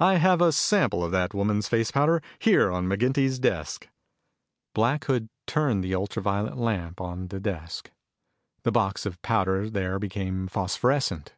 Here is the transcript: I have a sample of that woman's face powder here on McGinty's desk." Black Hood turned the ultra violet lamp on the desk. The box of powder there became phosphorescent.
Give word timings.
I 0.00 0.14
have 0.14 0.40
a 0.40 0.50
sample 0.50 1.04
of 1.04 1.12
that 1.12 1.34
woman's 1.34 1.68
face 1.68 1.90
powder 1.90 2.22
here 2.38 2.70
on 2.72 2.86
McGinty's 2.86 3.38
desk." 3.38 3.86
Black 4.72 5.04
Hood 5.04 5.28
turned 5.46 5.84
the 5.84 5.94
ultra 5.94 6.22
violet 6.22 6.56
lamp 6.56 7.02
on 7.02 7.28
the 7.28 7.38
desk. 7.38 7.90
The 8.62 8.72
box 8.72 9.04
of 9.04 9.20
powder 9.20 9.68
there 9.68 9.98
became 9.98 10.46
phosphorescent. 10.48 11.34